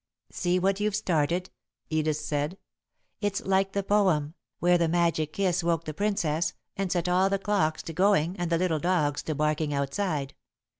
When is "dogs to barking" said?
8.79-9.75